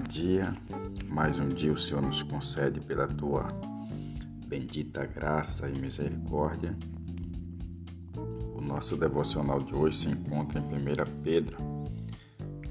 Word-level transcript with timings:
dia, 0.00 0.54
mais 1.08 1.38
um 1.38 1.48
dia 1.48 1.72
o 1.72 1.78
Senhor 1.78 2.02
nos 2.02 2.22
concede 2.22 2.80
pela 2.80 3.06
tua 3.06 3.46
bendita 4.46 5.06
graça 5.06 5.68
e 5.68 5.78
misericórdia. 5.78 6.76
O 8.54 8.60
nosso 8.60 8.96
devocional 8.96 9.62
de 9.62 9.74
hoje 9.74 9.96
se 9.96 10.08
encontra 10.10 10.60
em 10.60 10.64
1 10.64 11.22
Pedro, 11.22 11.56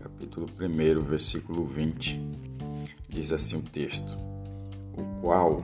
capítulo 0.01 0.47
1, 0.47 1.01
versículo 1.01 1.65
20. 1.65 2.19
Diz 3.09 3.31
assim 3.31 3.57
o 3.57 3.63
texto: 3.63 4.17
O 4.97 5.21
qual, 5.21 5.63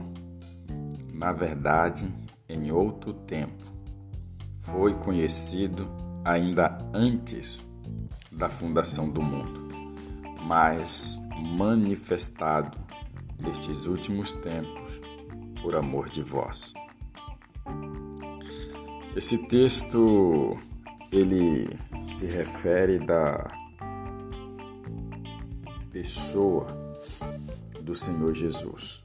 na 1.12 1.32
verdade, 1.32 2.06
em 2.48 2.70
outro 2.70 3.12
tempo, 3.12 3.64
foi 4.58 4.94
conhecido 4.94 5.88
ainda 6.24 6.78
antes 6.94 7.66
da 8.30 8.48
fundação 8.48 9.10
do 9.10 9.20
mundo 9.20 9.70
mas 10.50 11.22
manifestado 11.40 12.78
nestes 13.38 13.86
últimos 13.86 14.34
tempos 14.34 15.00
por 15.62 15.74
amor 15.74 16.08
de 16.10 16.22
vós. 16.22 16.72
Esse 19.16 19.48
texto 19.48 20.56
ele 21.12 21.66
se 22.02 22.26
refere 22.26 22.98
da 22.98 23.46
pessoa 25.90 26.66
do 27.82 27.94
Senhor 27.94 28.32
Jesus. 28.34 29.02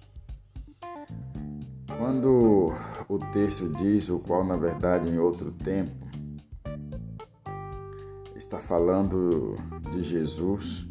Quando 1.98 2.74
o 3.08 3.20
texto 3.32 3.70
diz 3.70 4.10
o 4.10 4.20
qual 4.20 4.44
na 4.44 4.58
verdade 4.58 5.10
em 5.10 5.18
outro 5.18 5.52
tempo 5.52 6.06
está 8.36 8.60
falando 8.60 9.56
de 9.92 10.02
Jesus 10.02 10.88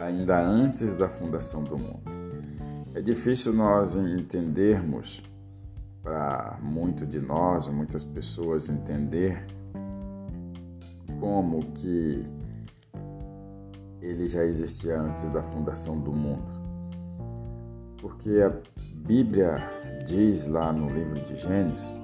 ainda 0.00 0.40
antes 0.40 0.94
da 0.94 1.08
fundação 1.08 1.62
do 1.62 1.78
mundo. 1.78 2.02
É 2.94 3.00
difícil 3.00 3.52
nós 3.52 3.96
entendermos, 3.96 5.22
para 6.02 6.58
muito 6.62 7.06
de 7.06 7.20
nós, 7.20 7.66
muitas 7.68 8.04
pessoas 8.04 8.68
entender 8.68 9.44
como 11.18 11.72
que 11.72 12.24
ele 14.00 14.26
já 14.26 14.44
existia 14.44 15.00
antes 15.00 15.28
da 15.30 15.42
fundação 15.42 15.98
do 15.98 16.12
mundo. 16.12 16.44
Porque 18.00 18.30
a 18.42 18.52
Bíblia 18.94 19.56
diz 20.06 20.46
lá 20.46 20.72
no 20.72 20.88
livro 20.88 21.20
de 21.20 21.34
Gênesis, 21.34 21.96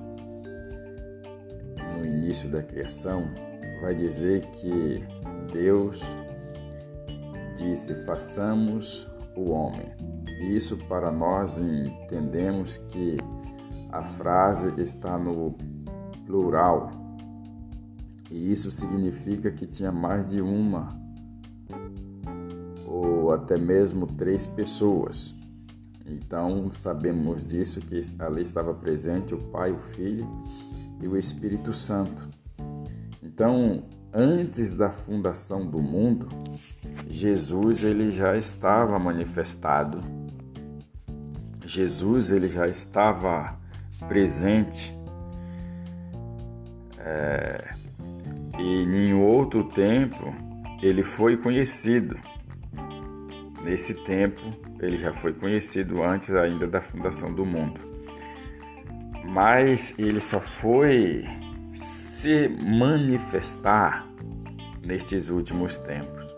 no 1.97 2.05
início 2.05 2.51
da 2.51 2.63
criação, 2.63 3.23
vai 3.83 3.95
dizer 3.95 4.47
que 4.47 5.05
Deus 5.53 6.17
disse: 7.61 7.95
façamos 8.07 9.09
o 9.37 9.51
homem. 9.51 9.93
Isso 10.51 10.77
para 10.89 11.11
nós 11.11 11.59
entendemos 11.59 12.79
que 12.79 13.17
a 13.93 14.03
frase 14.03 14.73
está 14.79 15.19
no 15.19 15.55
plural. 16.27 16.91
E 18.31 18.51
isso 18.51 18.71
significa 18.71 19.51
que 19.51 19.67
tinha 19.67 19.93
mais 19.93 20.25
de 20.25 20.41
uma 20.41 20.99
ou 22.87 23.33
até 23.33 23.59
mesmo 23.59 24.07
três 24.07 24.47
pessoas. 24.47 25.37
Então 26.07 26.71
sabemos 26.71 27.45
disso 27.45 27.81
que 27.81 28.01
ali 28.19 28.43
estava 28.43 28.75
presente 28.75 29.35
o 29.35 29.39
Pai, 29.39 29.73
o 29.73 29.79
Filho 29.79 30.27
e 31.01 31.07
o 31.07 31.17
Espírito 31.17 31.73
Santo. 31.73 32.29
Então, 33.23 33.85
antes 34.13 34.75
da 34.75 34.91
fundação 34.91 35.67
do 35.67 35.81
mundo, 35.81 36.29
Jesus 37.09 37.85
ele 37.85 38.11
já 38.11 38.37
estava 38.37 38.99
manifestado. 38.99 40.01
Jesus 41.65 42.33
ele 42.33 42.49
já 42.49 42.67
estava 42.67 43.57
presente. 44.09 44.97
É, 46.99 47.75
e 48.59 48.83
em 48.83 49.15
outro 49.15 49.65
tempo 49.65 50.35
ele 50.83 51.03
foi 51.03 51.37
conhecido. 51.37 52.19
Nesse 53.63 53.95
tempo 54.05 54.41
ele 54.81 54.97
já 54.97 55.13
foi 55.13 55.33
conhecido 55.33 56.03
antes 56.03 56.35
ainda 56.35 56.67
da 56.67 56.81
fundação 56.81 57.33
do 57.33 57.45
mundo. 57.45 57.81
Mas 59.25 59.97
ele 59.99 60.21
só 60.21 60.41
foi 60.41 61.25
se 61.81 62.49
manifestar 62.49 64.07
nestes 64.85 65.31
últimos 65.31 65.79
tempos. 65.79 66.35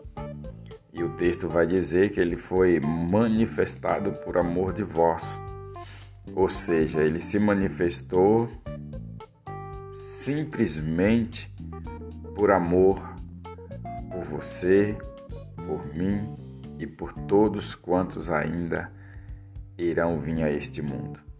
E 0.93 1.03
o 1.03 1.17
texto 1.17 1.49
vai 1.49 1.67
dizer 1.67 2.11
que 2.11 2.21
ele 2.21 2.37
foi 2.37 2.79
manifestado 2.81 4.13
por 4.13 4.39
amor 4.39 4.73
de 4.73 4.83
vós. 4.83 5.39
Ou 6.35 6.49
seja, 6.49 7.03
ele 7.03 7.19
se 7.19 7.39
manifestou 7.39 8.49
simplesmente 9.95 11.53
por 12.35 12.51
amor 12.51 13.13
por 14.13 14.25
você, 14.25 14.97
por 15.67 15.87
mim 15.95 16.37
e 16.79 16.87
por 16.87 17.13
todos 17.13 17.75
quantos 17.75 18.31
ainda 18.31 18.93
irão 19.77 20.21
vir 20.21 20.43
a 20.43 20.53
este 20.53 20.83
mundo. 20.83 21.32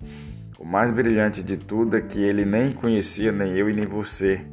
O 0.63 0.65
mais 0.65 0.93
brilhante 0.93 1.43
de 1.43 1.57
tudo 1.57 1.97
é 1.97 2.01
que 2.01 2.23
ele 2.23 2.45
nem 2.45 2.71
conhecia 2.71 3.33
nem 3.33 3.59
eu 3.59 3.69
e 3.69 3.75
nem 3.75 3.85
você 3.85 4.47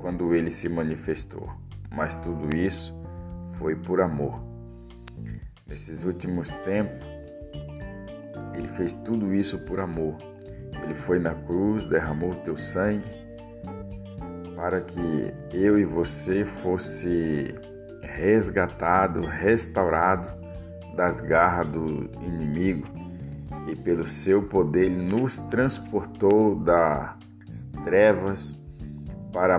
quando 0.00 0.36
ele 0.36 0.52
se 0.52 0.68
manifestou, 0.68 1.50
mas 1.90 2.16
tudo 2.16 2.56
isso 2.56 2.96
foi 3.58 3.74
por 3.74 4.00
amor. 4.00 4.40
Nesses 5.66 6.04
últimos 6.04 6.54
tempos, 6.54 7.04
ele 8.54 8.68
fez 8.68 8.94
tudo 8.94 9.34
isso 9.34 9.58
por 9.64 9.80
amor. 9.80 10.16
Ele 10.80 10.94
foi 10.94 11.18
na 11.18 11.34
cruz, 11.34 11.86
derramou 11.86 12.30
o 12.30 12.36
teu 12.36 12.56
sangue 12.56 13.10
para 14.54 14.80
que 14.80 15.34
eu 15.52 15.76
e 15.76 15.84
você 15.84 16.44
fosse 16.44 17.52
resgatado, 18.00 19.22
restaurado 19.22 20.40
das 20.94 21.18
garras 21.18 21.66
do 21.66 22.08
inimigo 22.22 22.86
e 23.66 23.76
pelo 23.76 24.06
seu 24.08 24.42
poder 24.42 24.90
nos 24.90 25.38
transportou 25.38 26.54
das 26.56 27.64
trevas 27.82 28.60
para 29.32 29.58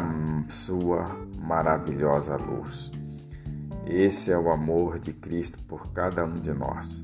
sua 0.50 1.18
maravilhosa 1.38 2.36
luz. 2.36 2.92
Esse 3.86 4.32
é 4.32 4.38
o 4.38 4.52
amor 4.52 5.00
de 5.00 5.12
Cristo 5.12 5.60
por 5.64 5.92
cada 5.92 6.24
um 6.24 6.40
de 6.40 6.54
nós, 6.54 7.04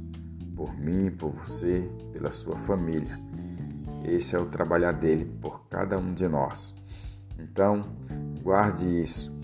por 0.55 0.73
mim, 0.77 1.11
por 1.11 1.31
você, 1.31 1.89
pela 2.13 2.31
sua 2.31 2.55
família. 2.57 3.19
Esse 4.03 4.35
é 4.35 4.39
o 4.39 4.45
trabalhar 4.45 4.93
dele 4.93 5.25
por 5.25 5.67
cada 5.67 5.97
um 5.97 6.13
de 6.13 6.27
nós. 6.27 6.73
Então, 7.37 7.83
guarde 8.41 9.01
isso. 9.01 9.37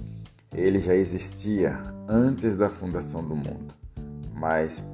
Ele 0.53 0.79
já 0.79 0.95
existia 0.95 1.77
antes 2.07 2.55
da 2.55 2.69
fundação 2.69 3.21
do 3.21 3.35
mundo, 3.35 3.73
mas 4.33 4.85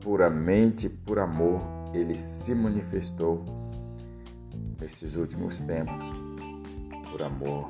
puramente 0.00 0.88
por 0.88 1.18
amor 1.18 1.79
ele 1.92 2.14
se 2.14 2.54
manifestou 2.54 3.44
nesses 4.80 5.16
últimos 5.16 5.60
tempos, 5.60 6.04
por 7.10 7.22
amor 7.22 7.68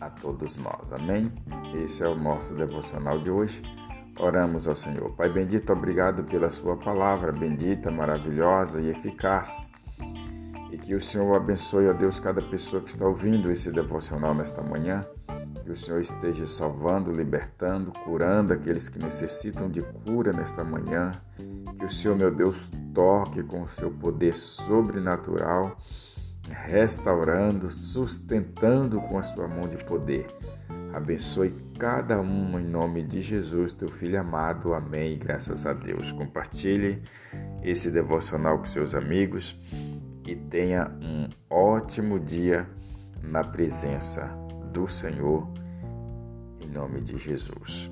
a 0.00 0.10
todos 0.10 0.58
nós. 0.58 0.92
Amém? 0.92 1.32
Esse 1.74 2.02
é 2.04 2.08
o 2.08 2.14
nosso 2.14 2.54
devocional 2.54 3.18
de 3.18 3.30
hoje. 3.30 3.62
Oramos 4.18 4.68
ao 4.68 4.74
Senhor. 4.74 5.12
Pai 5.12 5.32
bendito, 5.32 5.72
obrigado 5.72 6.24
pela 6.24 6.50
Sua 6.50 6.76
palavra, 6.76 7.32
bendita, 7.32 7.90
maravilhosa 7.90 8.80
e 8.80 8.90
eficaz. 8.90 9.70
E 10.70 10.76
que 10.78 10.94
o 10.94 11.00
Senhor 11.00 11.34
abençoe, 11.34 11.88
a 11.88 11.92
Deus, 11.92 12.20
cada 12.20 12.42
pessoa 12.42 12.82
que 12.82 12.90
está 12.90 13.06
ouvindo 13.06 13.50
esse 13.50 13.72
devocional 13.72 14.34
nesta 14.34 14.62
manhã. 14.62 15.04
Que 15.70 15.74
o 15.74 15.76
Senhor 15.76 16.00
esteja 16.00 16.48
salvando, 16.48 17.12
libertando, 17.12 17.92
curando 17.92 18.52
aqueles 18.52 18.88
que 18.88 18.98
necessitam 18.98 19.70
de 19.70 19.80
cura 20.04 20.32
nesta 20.32 20.64
manhã. 20.64 21.12
Que 21.78 21.84
o 21.84 21.88
Senhor, 21.88 22.16
meu 22.16 22.34
Deus, 22.34 22.72
toque 22.92 23.40
com 23.44 23.62
o 23.62 23.68
seu 23.68 23.88
poder 23.88 24.34
sobrenatural 24.34 25.76
restaurando, 26.66 27.70
sustentando 27.70 29.00
com 29.02 29.16
a 29.16 29.22
sua 29.22 29.46
mão 29.46 29.68
de 29.68 29.76
poder. 29.84 30.26
Abençoe 30.92 31.54
cada 31.78 32.20
um 32.20 32.58
em 32.58 32.64
nome 32.64 33.04
de 33.04 33.22
Jesus, 33.22 33.72
teu 33.72 33.88
filho 33.88 34.18
amado. 34.18 34.74
Amém. 34.74 35.16
Graças 35.20 35.64
a 35.66 35.72
Deus. 35.72 36.10
Compartilhe 36.10 37.00
esse 37.62 37.92
devocional 37.92 38.58
com 38.58 38.64
seus 38.64 38.92
amigos 38.92 39.56
e 40.26 40.34
tenha 40.34 40.90
um 41.00 41.28
ótimo 41.48 42.18
dia 42.18 42.68
na 43.22 43.44
presença 43.44 44.36
do 44.70 44.88
Senhor, 44.88 45.48
em 46.70 46.72
nome 46.72 47.00
de 47.00 47.18
Jesus. 47.18 47.90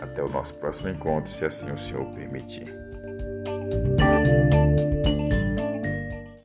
Até 0.00 0.22
o 0.22 0.28
nosso 0.28 0.54
próximo 0.54 0.88
encontro, 0.88 1.30
se 1.30 1.44
assim 1.44 1.70
o 1.70 1.78
Senhor 1.78 2.06
permitir. 2.14 2.72